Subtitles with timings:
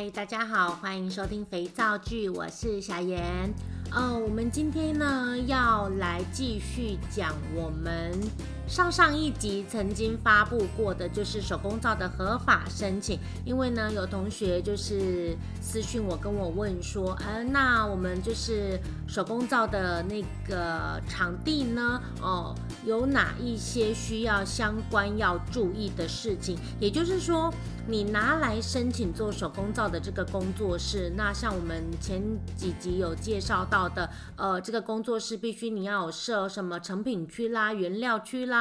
[0.00, 3.52] 嗨，大家好，欢迎收听肥皂剧，我是小妍。
[3.90, 8.12] 哦，我们今天呢要来继续讲我们
[8.68, 13.18] 上上一集曾经发布过的，就是手工皂的合法申请。
[13.46, 26.58] 因为呢，有同学就是私讯我跟我问说，呃，那我们就是手工皂的那个场地呢，哦，有哪一些需要相关要注意的事情？
[26.78, 27.50] 也就是说，
[27.86, 32.22] 你拿来申请做手工皂的这个工作室，那像我们前
[32.54, 38.57] 几集有介绍到的，呃，这个工作室必须你要有设什么成品区啦、原料区啦、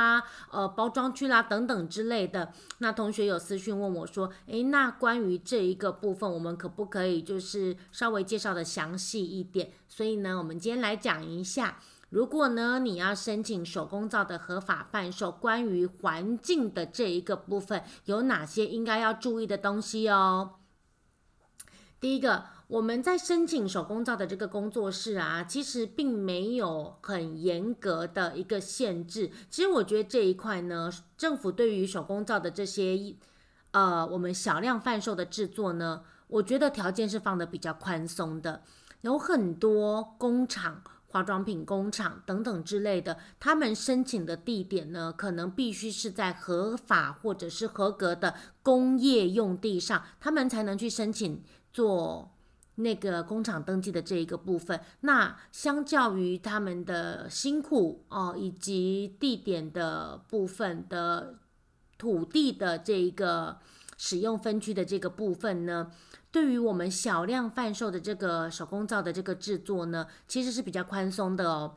[0.51, 2.51] 呃，包装区啦等等之类的。
[2.79, 9.71] 那同学有私讯问我说，诶，那关于这一个部分，我们可不可以就是稍微介绍的详细一点？
[9.87, 11.79] 所以呢，我们今天来讲一下。
[12.09, 20.51] 如果呢，你要申请手工皂的合法贩售，关于环境的这一个部分，有哪些应该要注意的东西哦？
[21.99, 29.31] 第一个，我们在申请手工皂的这个工作室啊，其实并没有很严格的一个限制。
[29.49, 33.15] 其实我觉得这一块呢，政府对于手工皂的这些
[33.71, 38.61] 呃，我们小量贩售的制作呢，我觉得条件是放得比较宽松的，
[39.01, 40.83] 有很多工厂。
[41.09, 51.41] 化妆品工厂等等之类的，他们申请的地点呢，可能必须是在合法或者是合格的工业用地上，他们才能去申请
[51.77, 52.31] 做
[52.73, 54.79] 那个工厂登记的这一个部分。
[55.01, 61.37] 那相较于他们的辛苦哦，以及地点的部分的
[61.99, 63.59] 土地的这一个
[63.95, 65.91] 使用分区的这个部分呢，
[66.31, 71.75] 对于我们小量贩售的这个手工皂的这个制作呢，其实是比较宽松的哦。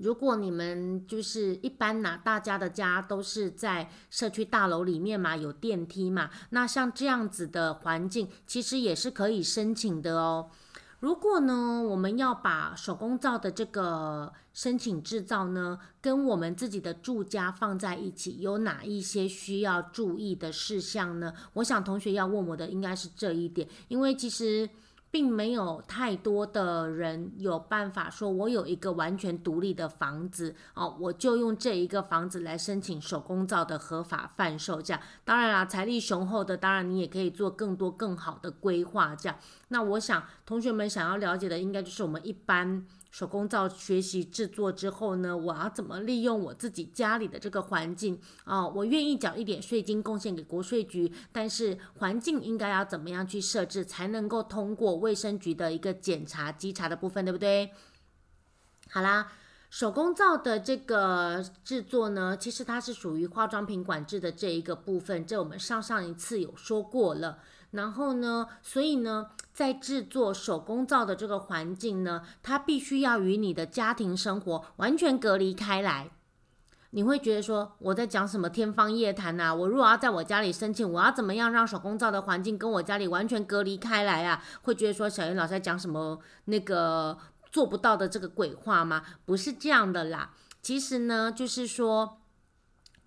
[0.00, 10.50] 如果你们就是一般呐，大家的家都是在社区大楼里面嘛，有电梯嘛，那像这样子的环境，其实也是可以申请的哦。
[11.00, 21.32] 如果呢，我们要把手工皂的这个申请制造呢，跟我们自己的住家放在一起，有哪一些需要注意的事项呢？
[21.54, 24.68] 我想同学要问我的应该是这一点，因为其实。
[25.10, 34.82] 并没有太多的人有办法说，我有一个完全独立的房子哦，我就用这一个房子来申请手工造的合法贩售。
[34.82, 39.16] 价，当然啦，财力雄厚的，当然你也可以做更多更好的规划。
[39.16, 39.38] 这样，
[39.68, 42.86] 那我想同学们想要了解的，应该就是我们一般。
[43.18, 57.72] 手工皂学习制作之后呢，我要怎么利用我自己家里的这个环境啊、我愿意缴一点税金贡献给国税局，但是环境应该要怎么样去设置，才能够通过卫生局的一个检查稽查的部分，对不对？
[58.90, 59.32] 好啦，
[59.68, 67.40] 手工皂的这个制作呢，其实它是属于化妆品管制的这一个部分，这我们上上一次有说过了。
[67.72, 76.10] 然后呢，所以呢，在制作手工皂的这个环境呢，它必须要与你的家庭生活完全隔离开来。
[76.90, 79.54] 你会觉得说，我在讲什么天方夜谭呐？
[79.54, 84.42] 我如果要在我家里申请，我要怎么样让手工皂的环境跟我家里完全隔离开来啊？
[84.62, 87.18] 会觉得说，小云老师在讲什么那个
[87.52, 89.02] 做不到的这个鬼话吗？
[89.26, 90.30] 不是这样的啦，
[90.62, 92.17] 其实呢，就是说。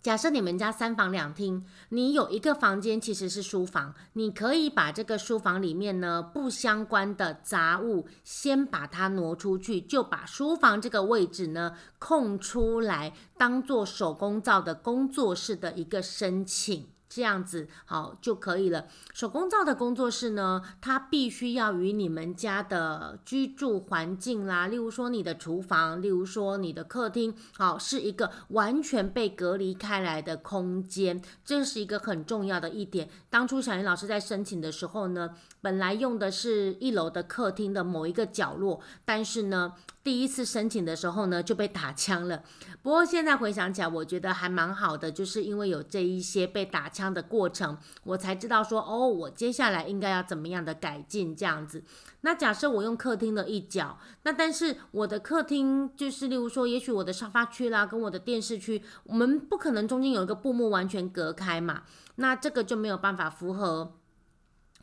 [0.02, 16.88] 假设你们家三房两厅，你有一个房间其实是书房，你可以把这个书房里面呢不相关的杂物先把它挪出去，就把书房这个位置呢空出来，当做手工皂的工作室的一个申请。
[17.14, 18.86] 这样子好就可以了。
[19.14, 33.10] 手工皂的工作室呢，它必须要与你们家的居住环境啦，例如说你的厨房，例如说你的客厅，好，是一个完全被隔离开来的空间，这是一个很重要的一点。
[33.30, 39.74] 当初小妍老师在申请的时候呢，本来用的是一楼的客厅的某一个角落，但是呢，
[40.04, 42.44] 第一次申请的时候呢，就被打枪了。
[42.82, 51.84] 不过现在回想起来，我觉得还蛮好的，就是因为有这一些被打枪的过程，我才知道说，哦，我接下来应该要怎么样的改进这样子。
[52.22, 61.84] 那假设我用客厅的一角，那但是我的客厅就是，例如说，也许我的沙发区啦，跟我的电视区，我们不可能中间有一个布幕完全隔开嘛，
[62.16, 63.94] 那这个就没有办法符合。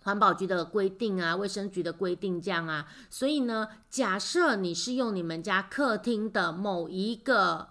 [0.08, 7.69] 环保局的规定啊，卫生局的规定这样啊，所以呢，假设你是用你们家客厅的某一个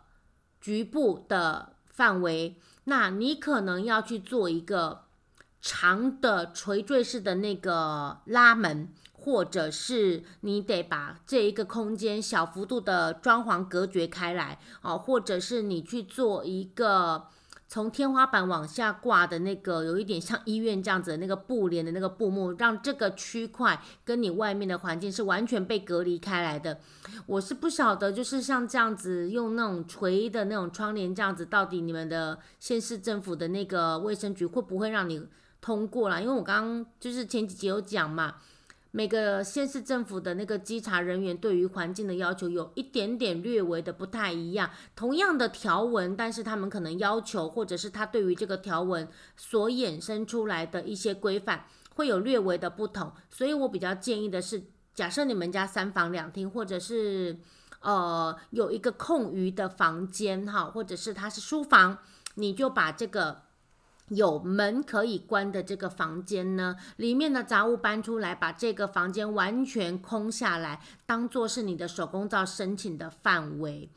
[0.61, 5.05] 局部的范围，那你可能要去做一个
[5.59, 17.29] 长的垂坠式的那个拉门，或者是你得把这一个空间小幅度的装潢隔绝开来哦，或者是你去做一个。
[17.69, 26.79] 从天花板往下挂的那个，有一点像医院这样子的那个布帘的那个布幕，让这个区块跟你外面的环境是完全被隔离开来的。
[27.25, 35.27] 我是不晓得，就是像这样子用那种垂的那种窗帘这样子，到底你们的县市政府的那个卫生局会不会让你
[35.59, 36.21] 通过啦？
[36.21, 38.35] 因为我刚刚就是前几集有讲嘛。
[38.97, 54.63] 每个县市政府的那个稽查人员对于环境的要求有一点点略微的不太一样，同样的条文，但是他们可能要求或者是他对于这个条文所衍生出来的一些规范会有略微的不同，所以我比较建议的是，
[54.95, 57.37] 假设你们家三房两厅，或者是
[57.81, 61.99] 呃有一个空余的房间哈，或者是它是书房，
[62.33, 63.43] 你就把这个。
[64.09, 73.89] 有门可以关的这个房间呢，里面的杂物搬出来，把这个房间完全空下来，当做是你的手工皂申请的范围。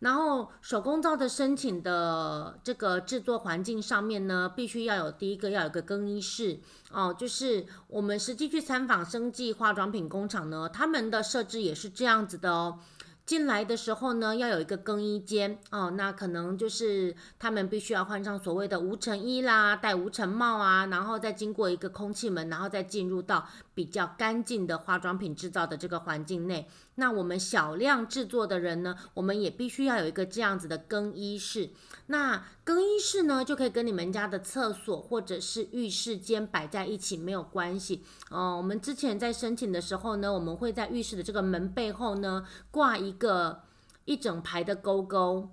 [0.00, 6.60] 然后手工皂的申请的这个制作环境上面呢，必须要有第一个要有个更衣室
[6.92, 12.78] 哦，就是我们实际去参访生技化妆品工厂呢，他们的设置也是这样子的哦。
[13.26, 15.58] 进来的时候呢，要有一个更衣间。
[15.70, 23.44] 哦，那可能就是他们必须要换上所谓的无尘衣啦，戴无尘帽啊，然后再经过一个空气门，然后再进入到
[23.76, 26.66] 比较干净的化妆品制造的这个环境内。
[26.94, 31.68] 那我们小量制作的人呢，我们也必须要有一个这样子的更衣室。
[32.06, 38.02] 那更衣室呢，就可以跟你们家的厕所或者是浴室间摆在一起，没有关系。
[38.30, 43.60] 哦，我们之前在申请的时候呢，我们会在浴室的这个门背后呢挂一个
[44.06, 45.50] 一整排的勾勾，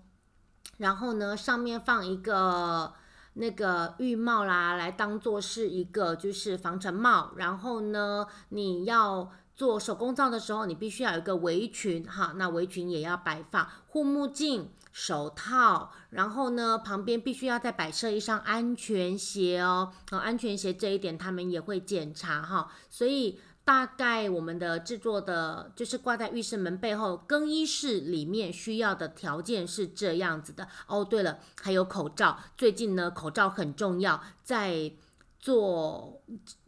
[0.78, 2.94] 然后呢上面放一个
[3.34, 7.34] 那个浴帽啦，来当做是一个就是防尘帽。
[7.36, 9.32] 然后呢，你要。
[9.56, 31.06] 做手工皂的时候，你必须要有一个围裙，哈，那围裙也要摆放护目镜、手套，然后呢，旁边必须要再摆设一双安全鞋哦，哦，安全鞋这一点他们也会检查哈，所以大概我们的制作的，就是挂在浴室门背后更衣室里面需要的条件是这样子的哦。
[31.06, 34.92] 对了，还有口罩，最近呢，口罩很重要，在
[35.40, 36.22] 做。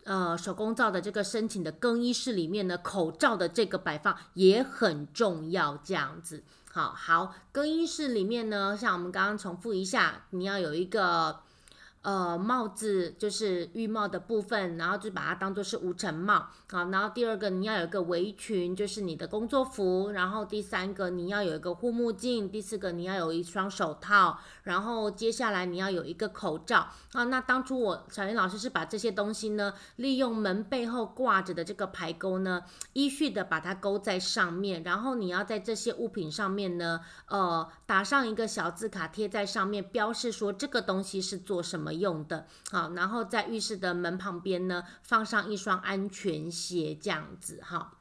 [0.05, 5.75] 呃，手工皂的这个申请的更衣室里面呢，口罩的这个摆放也很重要。
[5.83, 11.39] 这样子，好好，更衣室里面呢，像我们刚刚重复一下，你要有一个。
[12.05, 16.45] 呃，帽子就是浴帽的部分，然后就把它当做是无尘帽。
[16.69, 20.11] 好，然后第二个你要有一个围裙，就是你的工作服。
[20.11, 22.47] 然后第三个你要有一个护目镜。
[22.47, 24.39] 第四个你要有一双手套。
[24.61, 26.89] 然后接下来你要有一个口罩。
[27.13, 32.61] 啊，那当初我小云老师是把这些东西呢，利用门背后挂着的这个排钩呢，
[32.93, 34.83] 依序的把它勾在上面。
[34.83, 42.45] 然后你要在这些物品上面呢，呃，打上一个小字卡贴在上面，标示说这个东西是做什么用的。
[42.69, 47.93] 好，然后在浴室的门旁边呢，放上一双安全鞋，这样子哈。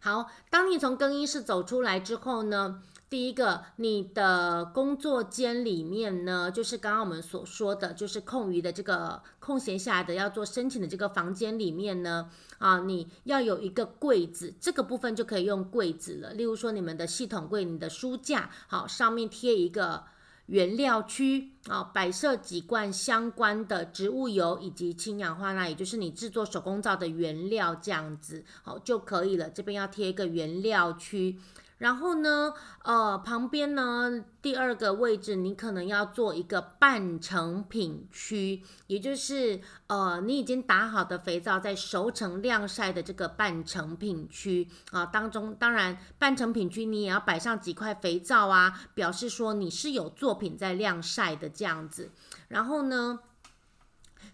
[0.00, 2.80] 好，当你从更衣室走出来之后呢，
[3.10, 16.32] 第一个，你的工作间里面呢，就是刚刚我们所说的，就是空余的这个空闲下来的要做申请的这个房间里面呢，啊，你要有一个柜子，这个部分就可以用柜子了。
[16.32, 20.04] 例如说，你们的系统柜、你的书架，好，上面贴一个。
[20.48, 29.50] 原料区啊，摆设几罐相关的植物油以及氢氧化钠，也就是你制作手工皂的原料，这样子好就可以了。
[29.50, 31.38] 这边要贴一个原料区。
[31.78, 52.10] 然后呢，呃，旁边呢，第二个位置你可能要做一个半成品区，也就是呃，你已经打好的肥皂在熟成晾晒的这个半成品区啊，当中当然半成品区你也要摆上几块肥皂啊，表示说你是有作品在晾晒的这样子。
[52.48, 53.20] 然后呢，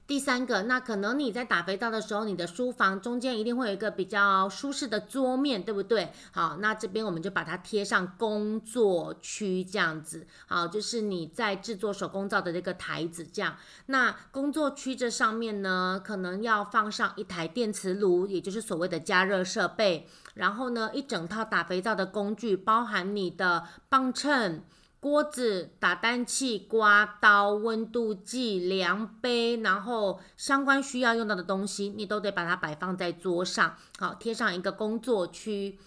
[0.07, 6.13] 第三个，那可能你在打肥皂的时候，你的书房中间一定会有一个比较舒适的桌面，对不对？
[6.31, 13.57] 好，那这边我们就把它贴上工作区这样子，好，就是你在制作手工皂的这个台子这样。
[13.87, 24.63] 那工作区这上面呢，可能要放上一台电磁炉，也就是所谓的加热设备，然后呢，一整套打肥皂的工具，包含你的磅秤。
[25.05, 35.79] 锅子、打蛋器、刮刀、温度计、量杯，然后相关需要用到的东西，你都得把它摆放在桌上，好，贴上一个工作区。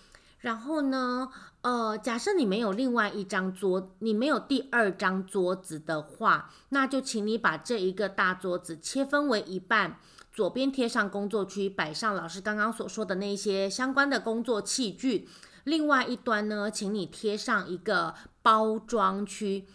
[0.41, 1.29] 然后呢，
[1.62, 9.97] 呃，假设你没有另外一张桌，你没有第二张桌子的话，那就请你把这一个大桌子切分为一半，
[10.31, 15.27] 左边贴上工作区，摆上老师刚刚所说的那些相关的工作器具。
[15.67, 19.65] 另外一端呢，请你贴上一个包装区，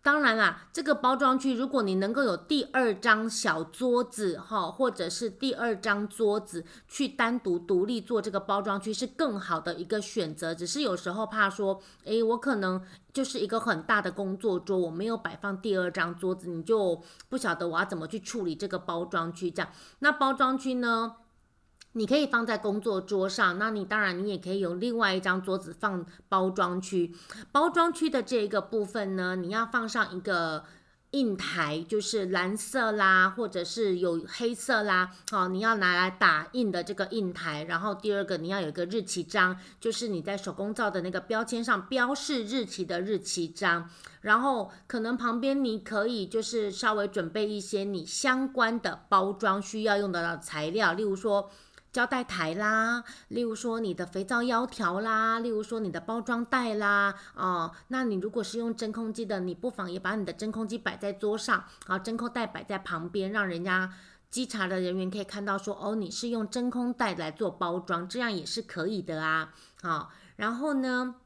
[0.00, 10.54] 当然啦，这个包装区，如果你能够有第二张小桌子哈，或者是第二张桌子去单独独立做这个包装区，是更好的一个选择。
[10.54, 12.80] 只是有时候怕说，诶，我可能
[13.12, 19.68] 就是一个很大的工作桌，我没有摆放第二张桌子，你就不晓得我要怎么去处理这个包装区这样。
[19.98, 21.16] 那包装区呢？
[21.94, 27.14] 你可以放在工作桌上，那你当然你也可以用另外一张桌子放包装区。
[27.50, 30.64] 包装区的这一个部分呢，你要放上一个
[31.10, 37.64] 印台，就是蓝色啦，或者是有黑色啦，哦，你要拿来打印的这个印台。
[37.64, 43.90] 然后第二个你要有一个日期章，就是你在手工皂的那个标签上标示日期的日期章。
[44.22, 51.50] 然后可能旁边你可以就是稍微准备一些你相关的包装需要用的材料，例如说。
[51.92, 63.92] 胶带台啦，例如说你的肥皂腰条啦，例如说你的包装袋啦，哦，那你如果是用真空机的，你不妨也把你的真空机摆在桌上，好，真空袋摆在旁边，让人家
[64.30, 71.16] 稽查的人员可以看到说，哦，你是用真空袋来做包装，这样也是可以的啊，好，然后呢，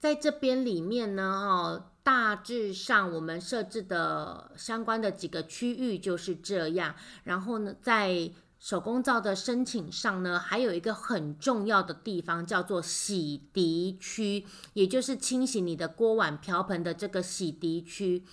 [0.00, 8.32] 在这边里面呢，哦，大致上我们设置的相关的几个区域就是这样，然后呢，在
[8.64, 18.24] 手工皂的申请上呢，还有一个很重要的地方叫做洗涤区，也就是清洗你的锅碗瓢盆的这个洗涤区。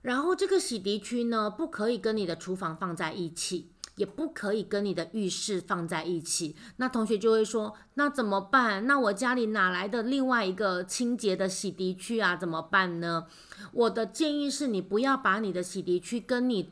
[0.00, 6.56] 然后这个洗涤区呢，不可以跟你的厨房放在一起，也不可以跟你的浴室放在一起。
[6.76, 8.86] 那同学就会说，那怎么办？
[8.86, 12.34] 那我家里哪来的另外一个清洁的洗涤区啊？
[12.34, 13.26] 怎么办呢？
[13.72, 16.70] 我的建议是你不要把你的洗涤区跟你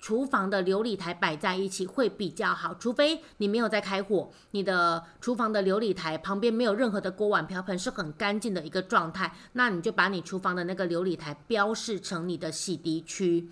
[0.00, 13.48] 厨房的琉璃台摆在一起会比较好，除非你没有在开火，你的厨房的琉璃台旁边没有任何的锅碗瓢盆，是很干净的一个状态，那你就把你厨房的那个琉璃台标示成你的洗涤区。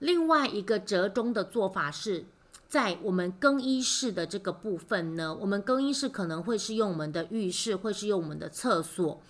[0.00, 2.24] 另外一个折中的做法是
[2.68, 9.22] 在我们更衣室的这个部分呢，我们更衣室可能会是用我们的浴室，会是用我们的厕所，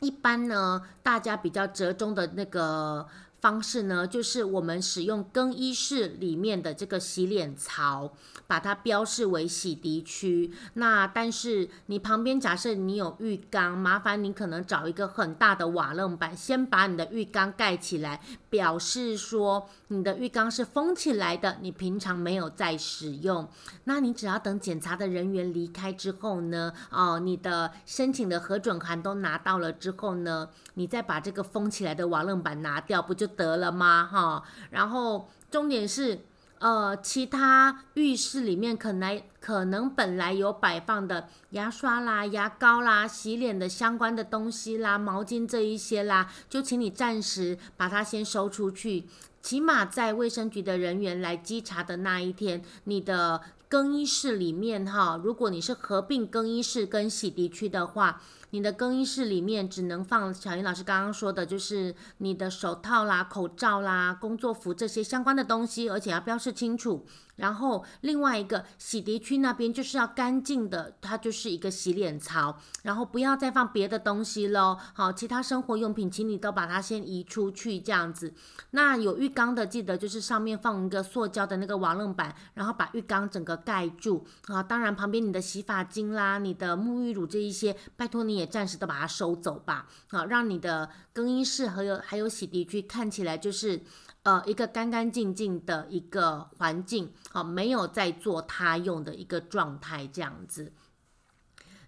[0.00, 3.06] 一般呢，大家比较折中的那个。
[3.40, 8.12] 方式呢，就是我们使用更衣室里面的这个洗脸槽，
[8.46, 10.52] 把它标示为洗涤区。
[10.74, 23.48] 那但是你旁边假设你有浴缸，麻烦你可能找一个很大的瓦楞板，先把你的浴缸盖起来，表示说你的浴缸是封起来的，你平常没有在使用。
[23.84, 34.08] 那你只要等检查的人员离开之后呢，哦，你的申请的核准函都拿到了之后呢，你再把这个封起来的瓦楞板拿掉，不就得了吗？
[34.10, 36.20] 哈，然后重点是，
[36.58, 49.06] 呃，其他浴室里面可能可能本来有摆放的牙刷啦、牙膏啦、洗脸的相关的东西啦、毛巾这一些啦，就请你暂时把它先收出去，
[49.42, 58.20] 起码在卫生局的人员来稽查的那一天，你的更衣室里面哈，如果你是合并更衣室跟洗涤区的话。
[58.50, 67.06] 你的更衣室里面只能放小云老师刚刚说的，就是你的手套啦、口罩啦、工作服这些相关的东西，而且要标示清楚。
[67.36, 74.78] 然后另外一个洗涤区那边就是要干净的，它就是一个洗脸槽，然后不要再放别的东西喽。
[74.94, 78.32] 好，其他生活用品，请你都把它先移出去，这样子。
[78.70, 84.24] 那有浴缸的，记得就是上面放一个塑胶的那个瓦楞板，然后把浴缸整个盖住。
[84.46, 89.88] 啊，当然旁边你的洗发精啦、你的沐浴乳这一些，拜托你也暂时都把它收走吧。
[90.08, 93.82] 好，让你的更衣室还有还有洗涤区看起来就是。
[94.26, 100.72] 呃，一个干干净净的一个环境，好，没有在做他用的一个状态这样子，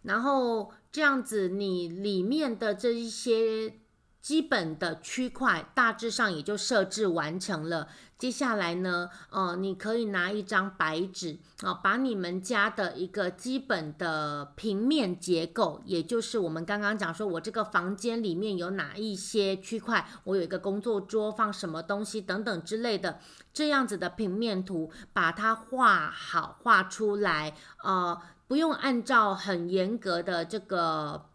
[0.02, 3.80] 然后这样子，你里面的这一些。
[4.28, 7.88] 基本的区块大致上也就设置完成了。
[8.18, 23.20] 接下来呢，呃，你可以拿一张白纸啊，把你们家的一个基本的平面结构，也就是我们刚刚讲说，我这个房间里面有哪一些区块，我有一个工作桌，放什么东西等等之类的，
[23.54, 31.27] 这样子的平面图，把它画好，画出来，呃，不用按照很严格的这个。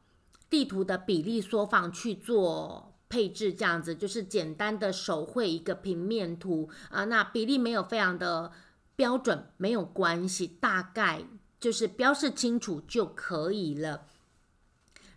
[0.54, 7.06] 地图的比例缩放去做配置，这样子就是简单的手绘一个平面图啊。
[7.06, 8.52] 那比例没有非常的
[8.96, 11.24] 标准，没有关系，大概
[11.60, 14.06] 就是标示清楚就可以了。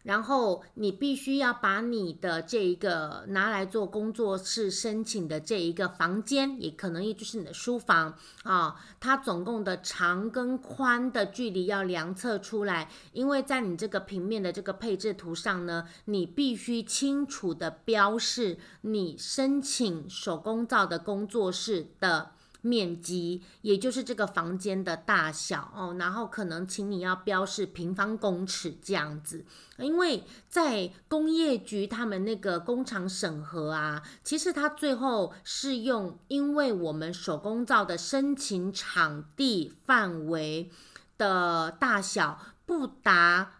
[0.07, 22.31] 然后你必须要把你的这一个拿来做工作室申请的这一个房间，也可能也就是你的书房啊，它总共的长跟宽的距离要量测出来，因为在你这个平面的这个配置图上呢，你必须清楚的标示你申请手工皂的工作室的。
[22.67, 29.47] 面积，也就是这个房间的大小哦，然后可能请你要标示平方公尺这样子，
[29.79, 40.71] 因为在工业局他们那个工厂审核啊，其实它最后是用，因为我们手工皂的申请场地范围
[41.17, 43.53] 的大小不达，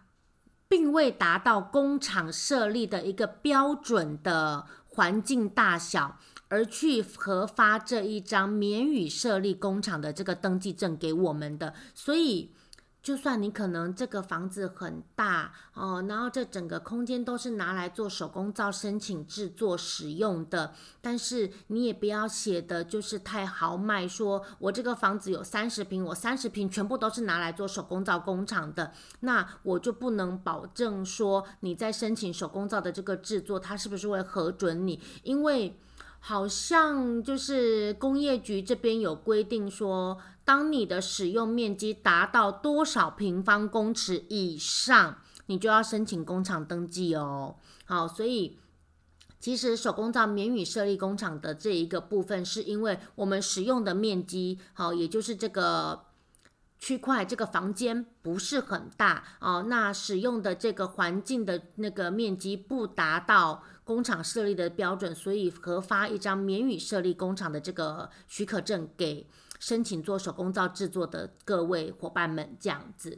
[0.67, 6.19] 并未达到工厂设立的一个标准的环境大小。
[6.49, 12.53] 而去核发这一张免予设立工厂的这个登记证给我们的，所以
[13.03, 35.77] 就算你可能这个房子很大哦，然后这整个空间都是拿来做手工皂申请制作使用的，但是你也不要写的就是太豪迈，说我这个房子有三十平，我三十平全部都是拿来做手工皂工厂的，那我就不能保证说你在申请手工皂的这个制作，它是不是会核准你，因为。
[36.19, 47.55] 好像就是工业局这边有规定说，当你的使用面积达到多少平方公尺以上，你就要申请工厂登记哦。
[47.85, 48.57] 好，所以
[49.39, 56.03] 其实手工皂免予设立工厂的这一个部分，是因为我们使用的面积，好，也就是这个
[56.77, 63.63] 区块这个房间不是很大哦，那使用的这个环境的那个面积不达到。
[63.87, 69.25] 工厂设立的标准，所以核发一张免予设立工厂的这个许可证给
[69.61, 73.17] 申请做手工皂制作的各位伙伴们，这样子。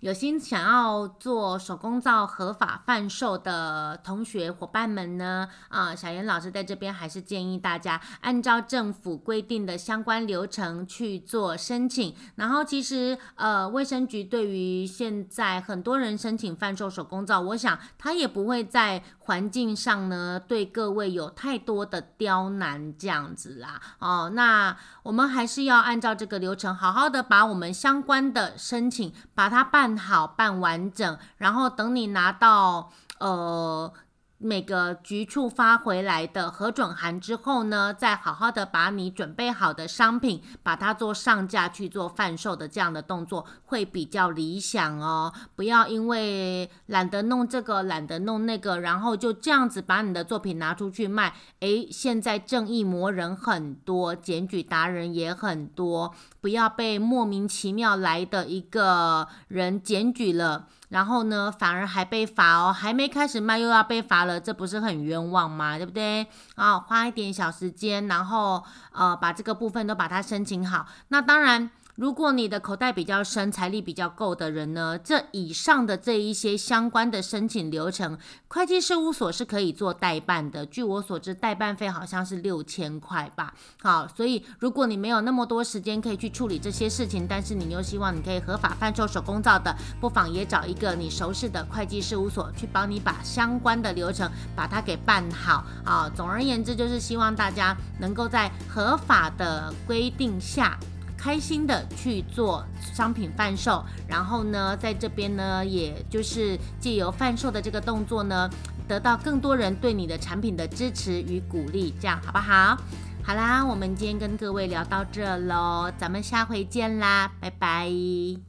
[0.00, 12.14] 有心想要做手工皂合法贩售的同学伙伴们呢，啊，小严老师在这边还是建议大家按照政府规定的相关流程去做申请。
[12.36, 23.80] 然后，其实呃，卫生局对于现在很多人申请贩售手工皂，我想他也不会在环境上呢对各位有太多的刁难这样子啦。
[23.98, 33.92] 哦，那我们还是要按照这个流程，好好的把我们相关的申请把它办好、办完整，然后等你拿到呃。
[34.40, 45.32] 每个局处发回来的核准函之后呢，再好好的把你准备好的商品，把它做上架去做贩售的这样的动作会比较理想哦。
[45.56, 51.34] 不要因为懒得弄这个，懒得弄那个，然后就这样子把你的作品拿出去卖。
[51.58, 60.68] 诶，现在正义魔人很多，检举达人也很多，不要被莫名其妙来的一个人检举了。
[60.88, 65.76] 然后呢，反而还被罚哦，还没开始卖又要被罚了，这不是很冤枉吗？
[65.76, 66.26] 对不对？
[66.54, 70.86] 啊，花一点小时间，然后呃，把这个部分都把它申请好。
[71.08, 71.70] 那当然。
[71.98, 80.64] 如果你的口袋比较深、财力比较够的人呢，这以上的这一些相关的申请流程，会计事务所是可以做代办的。
[80.64, 83.52] 据我所知，代办费好像是六千块吧。
[83.82, 95.64] 好，所以如果你没有那么多时间可以去处理这些事情，但是你又希望你可以合法贩售手工皂的，不妨也找一个你熟悉的会计事务所去帮你把相关的流程把它给办好。
[95.84, 100.78] 啊，总而言之，就是希望大家能够在合法的规定下。
[101.18, 108.48] 开心的去做商品贩售，然后呢，在这边呢，也就是借由贩售的这个动作呢，
[108.86, 112.78] 得到更多人对你的产品的支持与鼓励，这样好不好？
[113.24, 118.47] 好啦，我们今天跟各位聊到这喽，咱们下回见啦，拜拜。